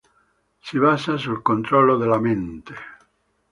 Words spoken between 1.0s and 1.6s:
sul